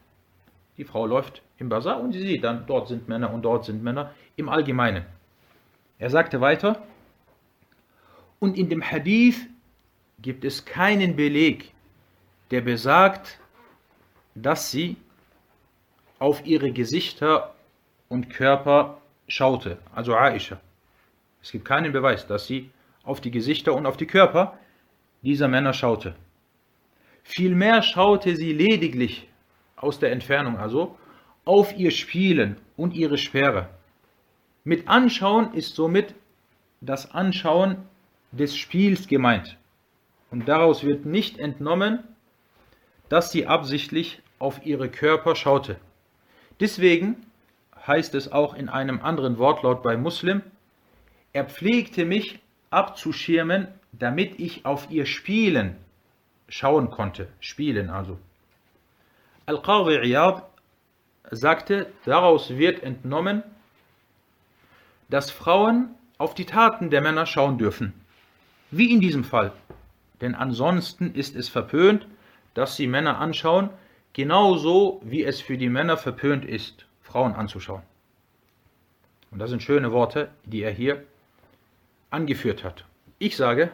[0.78, 3.84] Die Frau läuft im Bazar und sie sieht dann, dort sind Männer und dort sind
[3.84, 5.06] Männer im Allgemeinen.
[5.98, 6.84] Er sagte weiter,
[8.40, 9.48] und in dem Hadith
[10.20, 11.74] gibt es keinen Beleg,
[12.52, 13.40] der besagt,
[14.36, 14.98] dass sie
[16.20, 17.56] auf ihre Gesichter
[18.08, 20.60] und Körper schaute, also Aisha.
[21.42, 22.70] Es gibt keinen Beweis, dass sie
[23.04, 24.60] auf die Gesichter und auf die Körper
[25.24, 26.16] dieser Männer schaute.
[27.24, 29.28] Vielmehr schaute sie lediglich
[29.76, 30.98] aus der Entfernung, also
[31.46, 33.70] auf ihr Spielen und ihre Sperre.
[34.64, 36.16] Mit Anschauen ist somit
[36.80, 37.78] das Anschauen
[38.32, 39.58] des Spiels gemeint.
[40.32, 42.00] Und daraus wird nicht entnommen,
[43.10, 45.78] dass sie absichtlich auf ihre Körper schaute.
[46.60, 47.26] Deswegen
[47.86, 50.42] heißt es auch in einem anderen Wortlaut bei Muslim,
[51.34, 55.76] er pflegte mich abzuschirmen, damit ich auf ihr Spielen
[56.48, 57.28] schauen konnte.
[57.40, 58.18] Spielen also.
[59.46, 60.44] Al-Qadhi Iyad
[61.32, 63.44] sagte, daraus wird entnommen,
[65.10, 67.94] dass Frauen auf die Taten der Männer schauen dürfen.
[68.72, 69.52] Wie in diesem Fall.
[70.22, 72.08] Denn ansonsten ist es verpönt,
[72.54, 73.70] dass sie Männer anschauen,
[74.14, 77.82] genauso wie es für die Männer verpönt ist, Frauen anzuschauen.
[79.32, 81.04] Und das sind schöne Worte, die er hier
[82.12, 82.86] angeführt hat.
[83.18, 83.72] Ich sage,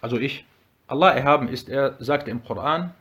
[0.00, 0.44] also ich,
[0.91, 2.91] Allah erhaben ist, er sagt im Koran,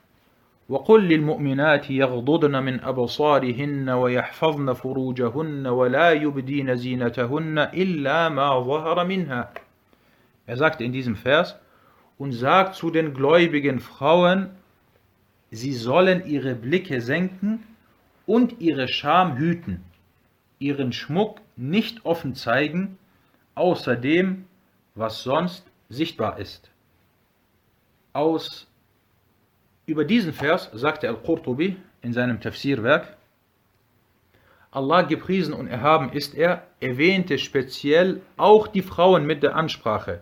[0.68, 9.52] وقل للمؤمنات يغضضن من أبصارهن ويحفظن فروجهن ولا يبدين زينتهن إلا ما ظهر منها.
[10.46, 11.56] Er sagte in diesem Vers,
[12.18, 14.50] und sagt zu den gläubigen Frauen,
[15.50, 17.62] sie sollen ihre Blicke senken
[18.26, 19.84] und ihre Scham hüten,
[20.58, 22.98] ihren Schmuck nicht offen zeigen,
[23.54, 24.46] außer dem,
[24.94, 26.69] was sonst sichtbar ist.
[28.13, 28.67] Aus
[29.85, 33.15] über diesen Vers sagte Al-Qurtubi in seinem Tafsirwerk,
[34.71, 40.21] Allah gepriesen und erhaben ist er, erwähnte speziell auch die Frauen mit der Ansprache,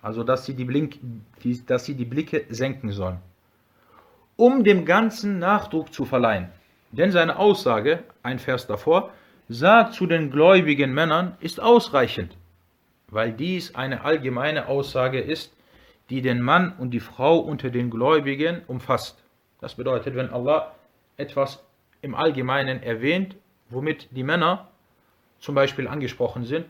[0.00, 0.98] also dass sie die, Blink,
[1.42, 3.18] die, dass sie die Blicke senken sollen,
[4.36, 6.48] um dem Ganzen Nachdruck zu verleihen.
[6.92, 9.10] Denn seine Aussage, ein Vers davor,
[9.48, 12.36] sagt zu den gläubigen Männern, ist ausreichend,
[13.08, 15.52] weil dies eine allgemeine Aussage ist,
[16.12, 19.24] die den Mann und die Frau unter den Gläubigen umfasst.
[19.62, 20.74] Das bedeutet, wenn Allah
[21.16, 21.64] etwas
[22.02, 23.34] im Allgemeinen erwähnt,
[23.70, 24.68] womit die Männer
[25.38, 26.66] zum Beispiel angesprochen sind,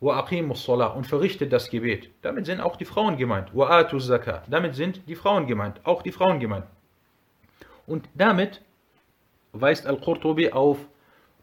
[0.00, 2.08] und verrichtet das Gebet.
[2.22, 3.50] Damit sind auch die Frauen gemeint.
[4.48, 6.64] Damit sind die Frauen gemeint, auch die Frauen gemeint.
[7.86, 8.62] Und damit
[9.52, 10.78] weist Al-Qurtubi auf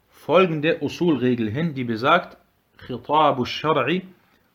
[0.09, 2.37] folgende Usul-Regel hin, die besagt,
[2.77, 4.01] Khitabu Shar'i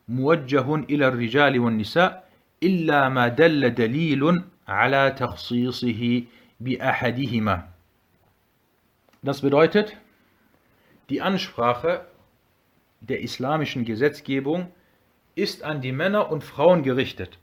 [0.10, 2.28] موجه إلى الرجال والنساء
[2.64, 6.24] إلا ما دل دليل على تخصيصه
[6.60, 7.68] بأحدهما.
[9.24, 9.98] Das bedeutet,
[11.10, 12.06] die Ansprache
[13.02, 14.72] der islamischen Gesetzgebung
[15.36, 17.38] ist an die Männer und Frauen gerichtet,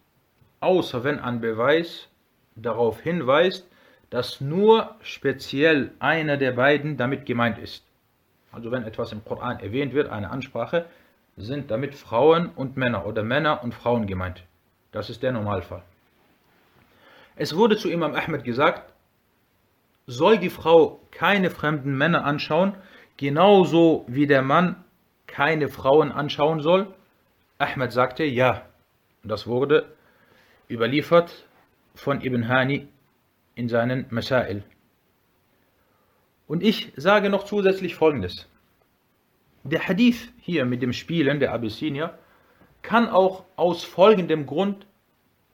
[0.61, 2.09] außer wenn ein Beweis
[2.57, 3.67] darauf hinweist,
[4.11, 7.85] dass nur speziell einer der beiden damit gemeint ist.
[8.51, 10.87] Also wenn etwas im Koran erwähnt wird, eine Ansprache,
[11.38, 14.44] sind damit Frauen und Männer oder Männer und Frauen gemeint.
[14.92, 15.84] Das ist der Normalfall.
[17.36, 18.92] Es wurde zu Imam Ahmed gesagt,
[20.08, 22.76] soll die Frau keine fremden Männer anschauen,
[23.18, 24.84] genauso wie der Mann
[25.28, 26.94] keine Frauen anschauen soll?
[27.60, 28.64] Ahmed sagte ja.
[29.24, 29.86] Das wurde
[30.70, 31.46] überliefert
[31.94, 32.88] von Ibn Hani
[33.56, 34.64] in seinen Masail.
[36.48, 38.48] Und ich sage noch zusätzlich Folgendes.
[39.70, 42.18] Der Hadith hier mit dem Spielen der Abyssinier
[42.84, 44.88] kann auch aus folgendem Grund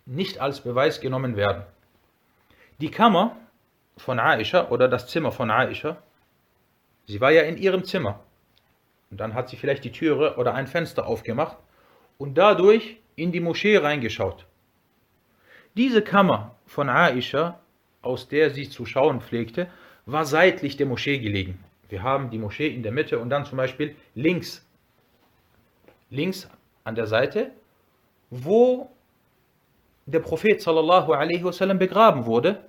[0.06, 1.64] nicht als Beweis genommen werden.
[2.80, 3.38] Die Kammer
[3.98, 5.98] von Aisha oder das Zimmer von Aisha,
[7.08, 8.20] sie war ja in ihrem Zimmer.
[9.10, 11.58] Und dann hat sie vielleicht die Türe oder ein Fenster aufgemacht
[12.20, 14.46] und dadurch in die Moschee reingeschaut.
[15.76, 17.60] Diese Kammer von Aisha,
[18.04, 19.72] aus der sie zu schauen pflegte,
[20.06, 21.58] war seitlich der Moschee gelegen.
[21.94, 24.66] Wir haben die Moschee in der Mitte und dann zum Beispiel links,
[26.10, 26.50] links
[26.84, 27.52] an der Seite,
[28.32, 28.90] wo
[30.08, 32.66] der Prophet sallallahu alaihi wasallam begraben wurde,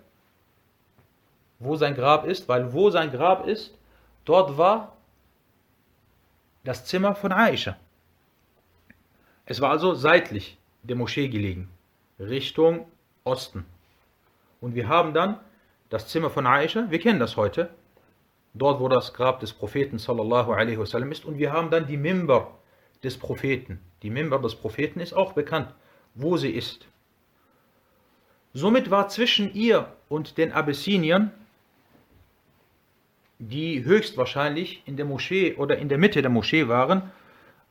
[1.59, 3.75] wo sein Grab ist, weil wo sein Grab ist,
[4.27, 4.95] dort war
[6.65, 7.79] das Zimmer von Aisha.
[9.47, 11.71] Es war also seitlich der Moschee gelegen,
[12.21, 12.87] Richtung
[13.25, 13.65] Osten.
[14.61, 15.41] Und wir haben dann
[15.89, 17.71] das Zimmer von Aisha, wir kennen das heute,
[18.55, 21.97] dort wo das Grab des Propheten sallallahu alaihi wasallam ist und wir haben dann die
[21.97, 22.59] Mimber
[23.03, 23.81] des Propheten.
[24.03, 25.75] Die Mimber des Propheten ist auch bekannt,
[26.15, 26.87] wo sie ist.
[28.53, 31.33] Somit war zwischen ihr und den Abyssiniern
[33.41, 37.11] die höchstwahrscheinlich in der Moschee oder in der Mitte der Moschee waren,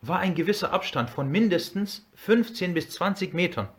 [0.02, 3.70] war ein gewisser Abstand von mindestens 15 bis 20 Metern.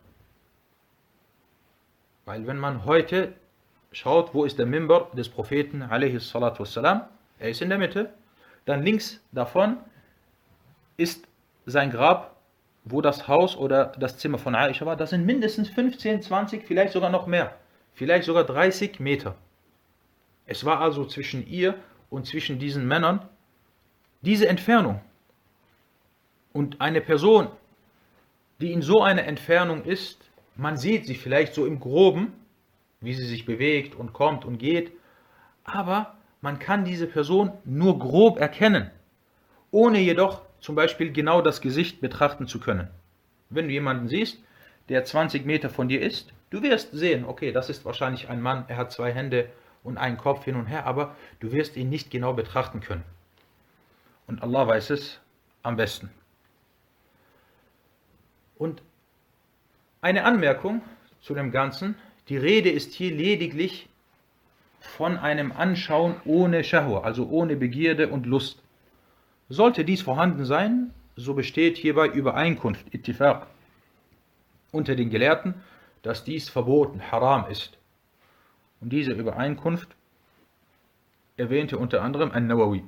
[2.25, 3.35] Weil wenn man heute
[3.95, 7.03] schaut, wo ist der Mimber des Propheten, wassalam,
[7.39, 8.13] er ist in der Mitte,
[8.65, 9.79] dann links davon
[10.97, 11.27] ist
[11.67, 12.37] sein Grab,
[12.85, 16.93] wo das Haus oder das Zimmer von Aisha war, das sind mindestens 15, 20, vielleicht
[16.93, 17.55] sogar noch mehr,
[17.95, 19.37] vielleicht sogar 30 Meter.
[20.47, 21.77] Es war also zwischen ihr
[22.11, 23.27] und zwischen diesen Männern
[24.23, 25.01] diese Entfernung.
[26.53, 27.49] Und eine Person,
[28.61, 32.33] die in so einer Entfernung ist, man sieht sie vielleicht so im groben,
[33.05, 34.93] wie sie sich bewegt und kommt und geht,
[35.65, 38.91] aber man kann diese Person nur grob erkennen,
[39.71, 42.89] ohne jedoch zum Beispiel genau das Gesicht betrachten zu können.
[43.51, 44.43] Wenn du jemanden siehst,
[44.89, 48.65] der 20 Meter von dir ist, du wirst sehen, okay, das ist wahrscheinlich ein Mann,
[48.69, 49.49] er hat zwei Hände
[49.83, 53.05] und einen Kopf hin und her, aber du wirst ihn nicht genau betrachten können.
[54.27, 55.21] Und Allah weiß es
[55.63, 56.11] am besten.
[58.57, 58.83] Und
[60.01, 60.83] eine Anmerkung
[61.21, 61.97] zu dem Ganzen,
[62.29, 63.89] die Rede ist hier lediglich
[64.81, 68.63] von einem Anschauen ohne Shahwa, also ohne Begierde und Lust.
[69.49, 73.47] Sollte dies vorhanden sein, so besteht hierbei Übereinkunft, Ittifaq,
[74.73, 75.55] unter den Gelehrten,
[76.03, 77.79] dass dies verboten, haram ist.
[78.81, 79.89] Und diese Übereinkunft
[81.37, 82.85] erwähnte unter anderem An-Nawawi.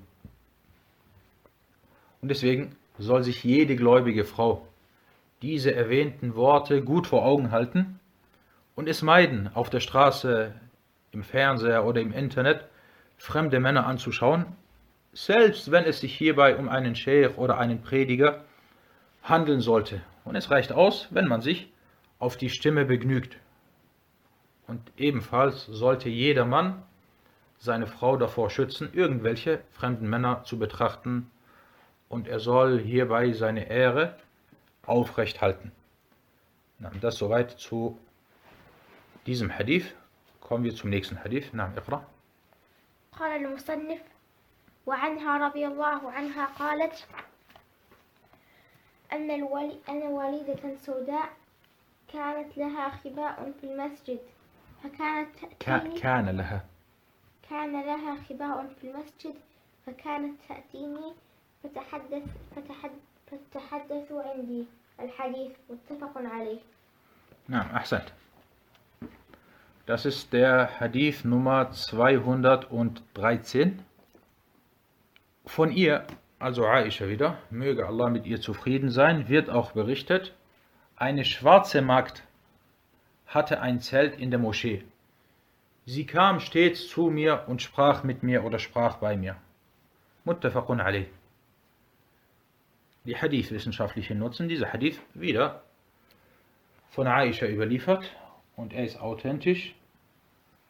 [2.23, 4.67] Und deswegen soll sich jede gläubige Frau
[5.43, 8.01] diese erwähnten Worte gut vor Augen halten
[8.77, 10.55] und es meiden, auf der Straße,
[11.11, 12.69] im Fernseher oder im Internet
[13.17, 14.45] fremde Männer anzuschauen,
[15.15, 18.45] selbst wenn es sich hierbei um einen Sheikh oder einen Prediger
[19.23, 20.03] handeln sollte.
[20.25, 21.73] Und es reicht aus, wenn man sich
[22.19, 23.39] auf die Stimme begnügt.
[24.67, 26.83] Und ebenfalls sollte jeder Mann
[27.59, 31.31] seine Frau davor schützen, irgendwelche fremden Männer zu betrachten,
[32.09, 34.17] und er soll hierbei seine Ehre
[34.85, 35.73] aufrecht halten.
[37.01, 37.99] Das soweit zu
[39.27, 39.95] diesem Hadith.
[40.41, 41.55] Kommen wir zum nächsten Hadith.
[41.55, 42.05] نعم اقرأ.
[43.13, 44.01] قال المصنف
[44.87, 47.07] وعنها رضي الله عنها قالت
[49.13, 51.29] أن الولي أن والدة سوداء
[52.13, 54.19] كانت لها خباء في المسجد
[54.83, 55.29] فكانت
[55.61, 56.65] تأتيني كان لها
[57.51, 59.35] كان لها خباء في المسجد
[59.87, 61.15] فكانت تأتيني
[61.63, 62.25] فتحدث
[62.57, 62.93] فتحدث
[63.31, 64.65] فتحدث عندي
[65.01, 66.59] الحديث متفق عليه.
[67.49, 68.09] نعم أحسنت.
[69.87, 73.85] Das ist der Hadith Nummer 213.
[75.45, 76.05] Von ihr,
[76.41, 80.35] also Aisha wieder, möge Allah mit ihr zufrieden sein, wird auch berichtet,
[80.97, 82.25] eine schwarze Magd
[83.29, 84.83] hatte ein Zelt in der Moschee.
[85.85, 89.37] Sie kam stets zu mir und sprach mit mir oder sprach bei mir.
[90.25, 91.07] Muttafaqun alayh.
[93.05, 95.63] Die Hadith-wissenschaftlichen nutzen dieser Hadith wieder
[96.91, 98.11] von Aisha überliefert
[98.57, 99.75] und er ist authentisch,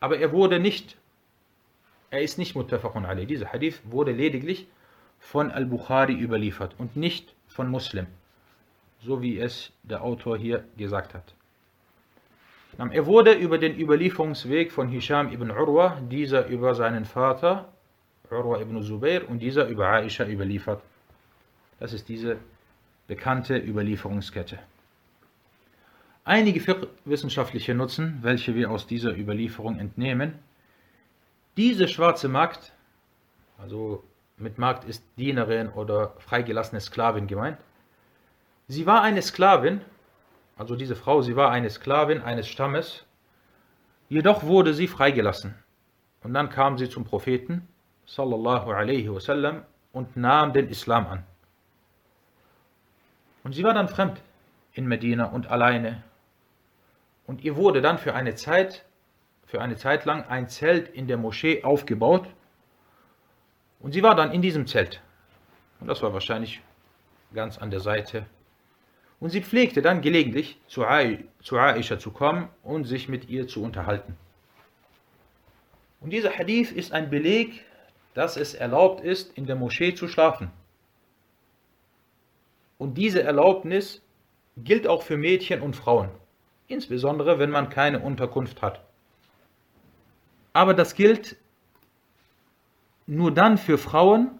[0.01, 0.96] aber er wurde nicht,
[2.11, 3.27] er ist nicht muttafaqun alayh.
[3.27, 4.66] Dieser Hadith wurde lediglich
[5.20, 8.07] von Al-Bukhari überliefert und nicht von Muslim,
[9.01, 11.35] so wie es der Autor hier gesagt hat.
[12.79, 17.72] Er wurde über den Überlieferungsweg von Hisham ibn Urwa, dieser über seinen Vater,
[18.31, 20.83] Urwa ibn Zubair, und dieser über Aisha überliefert.
[21.81, 22.37] Das ist diese
[23.07, 24.59] bekannte Überlieferungskette.
[26.29, 26.61] Einige
[27.05, 30.35] wissenschaftliche Nutzen, welche wir aus dieser Überlieferung entnehmen,
[31.57, 32.73] diese schwarze Magd,
[33.59, 34.03] also
[34.37, 37.59] mit Magd ist Dienerin oder freigelassene Sklavin gemeint,
[38.67, 39.83] sie war eine Sklavin,
[40.57, 43.05] also diese Frau, sie war eine Sklavin eines Stammes,
[44.09, 45.55] jedoch wurde sie freigelassen.
[46.25, 47.69] Und dann kam sie zum Propheten,
[48.07, 49.62] sallallahu alaihi wasallam,
[49.93, 51.23] und nahm den Islam an.
[53.45, 54.21] Und sie war dann fremd
[54.73, 56.03] in Medina und alleine
[57.27, 58.85] und ihr wurde dann für eine Zeit,
[59.47, 62.29] für eine Zeit lang ein Zelt in der Moschee aufgebaut.
[63.81, 65.03] Und sie war dann in diesem Zelt.
[65.81, 66.61] Und das war wahrscheinlich
[67.35, 68.27] ganz an der Seite.
[69.18, 74.16] Und sie pflegte dann gelegentlich zu, Aisha zu kommen und sich mit ihr zu unterhalten.
[76.01, 77.64] Und dieser Hadith ist ein Beleg,
[78.14, 80.51] dass es erlaubt ist, in der Moschee zu schlafen.
[82.79, 84.03] Und diese Erlaubnis
[84.57, 86.11] gilt auch für Mädchen und Frauen
[86.69, 88.81] insbesondere wenn man keine Unterkunft hat.
[90.53, 91.37] Aber das gilt
[93.07, 94.31] nur dann für Frauen,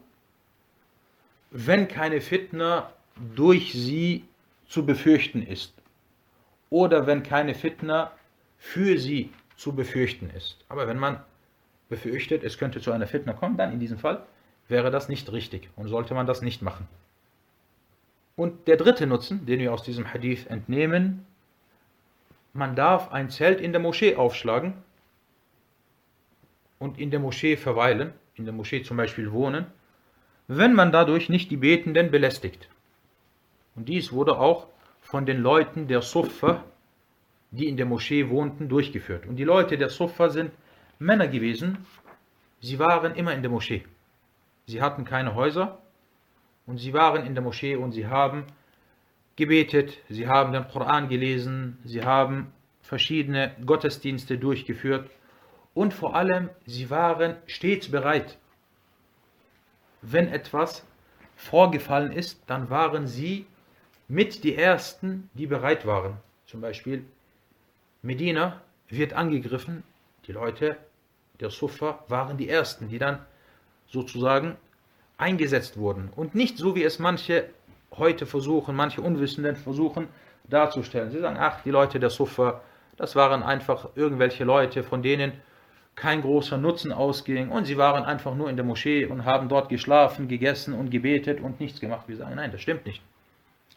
[1.51, 2.91] wenn keine Fitna
[3.35, 4.24] durch sie
[4.68, 5.72] zu befürchten ist
[6.70, 8.12] oder wenn keine Fitna
[8.59, 10.59] für sie zu befürchten ist.
[10.68, 11.20] Aber wenn man
[11.89, 14.27] befürchtet, es könnte zu einer Fitna kommen, dann in diesem Fall
[14.68, 16.89] wäre das nicht richtig und sollte man das nicht machen.
[18.35, 21.27] Und der dritte Nutzen, den wir aus diesem Hadith entnehmen,
[22.57, 24.74] man darf ein Zelt in der Moschee aufschlagen
[26.78, 29.66] und in der Moschee verweilen, in der Moschee zum Beispiel wohnen,
[30.48, 32.68] wenn man dadurch nicht die Betenden belästigt.
[33.74, 34.68] Und dies wurde auch
[35.00, 36.64] von den Leuten der Suffa,
[37.50, 39.26] die in der Moschee wohnten, durchgeführt.
[39.26, 40.50] Und die Leute der Suffa sind
[40.98, 41.86] Männer gewesen,
[42.61, 43.84] sie waren immer in der Moschee.
[44.66, 45.78] Sie hatten keine Häuser
[46.66, 48.44] und sie waren in der Moschee und sie haben
[49.37, 55.11] gebetet, sie haben den Koran gelesen, sie haben verschiedene Gottesdienste durchgeführt
[55.74, 58.39] und vor allem, sie waren stets bereit.
[60.01, 60.87] Wenn etwas
[61.37, 63.47] vorgefallen ist, dann waren sie
[64.09, 66.16] mit die Ersten, die bereit waren.
[66.47, 67.05] Zum Beispiel
[68.03, 69.82] Medina wird angegriffen,
[70.26, 70.76] die Leute
[71.41, 73.18] der Sufa waren die Ersten, die dann
[73.89, 74.57] sozusagen
[75.18, 76.09] eingesetzt wurden.
[76.14, 77.51] Und nicht so, wie es manche
[77.93, 80.09] heute versuchen, manche Unwissenden versuchen
[80.45, 81.11] darzustellen.
[81.11, 82.61] Sie sagen, ach, die Leute der Sufa,
[82.97, 85.32] das waren einfach irgendwelche Leute, von denen
[85.97, 89.70] kein großer Nutzen ausging und sie waren einfach nur in der Moschee und haben dort
[89.70, 92.07] geschlafen, gegessen und gebetet und nichts gemacht.
[92.07, 93.03] Wir sagen, nein, das stimmt nicht.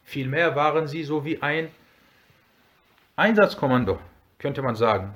[0.04, 1.70] Vielmehr waren sie so wie ein
[3.16, 4.00] Einsatzkommando,
[4.38, 5.14] könnte man sagen.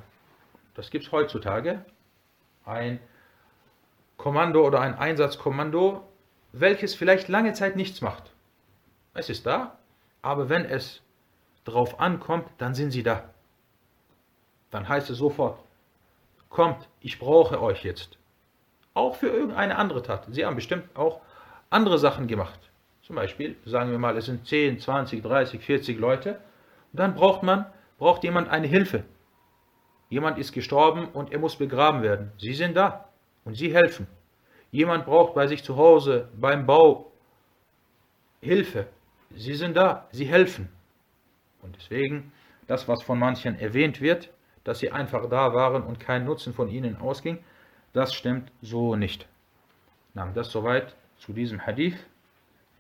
[0.76, 1.84] Das gibt es heutzutage.
[2.66, 3.00] Ein
[4.18, 6.08] Kommando oder ein Einsatzkommando,
[6.54, 8.33] welches vielleicht lange Zeit nichts macht.
[9.14, 9.78] Es ist da,
[10.22, 11.02] aber wenn es
[11.66, 13.30] drauf ankommt, dann sind sie da.
[14.72, 15.60] Dann heißt es sofort,
[16.50, 18.18] kommt, ich brauche euch jetzt.
[18.94, 20.26] Auch für irgendeine andere Tat.
[20.30, 21.22] Sie haben bestimmt auch
[21.70, 22.60] andere Sachen gemacht.
[23.02, 26.40] Zum Beispiel, sagen wir mal, es sind 10, 20, 30, 40 Leute.
[26.92, 27.66] Und dann braucht man,
[27.98, 29.04] braucht jemand eine Hilfe.
[30.10, 32.32] Jemand ist gestorben und er muss begraben werden.
[32.38, 33.10] Sie sind da
[33.46, 34.08] und sie helfen.
[34.72, 37.12] Jemand braucht bei sich zu Hause beim Bau
[38.42, 38.88] Hilfe
[39.35, 40.69] Sie sind da, sie helfen.
[41.63, 42.33] Und deswegen,
[42.67, 44.31] das, was von manchen erwähnt wird,
[44.65, 47.39] dass sie einfach da waren und kein Nutzen von ihnen ausging,
[47.93, 49.27] das stimmt so nicht.
[50.15, 51.97] Na, das soweit zu diesem Hadith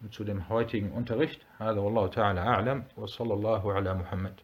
[0.01, 1.40] und zu dem heutigen Unterricht.
[1.59, 4.34] هذا والله تعالى أعلم وصلى الله على محمد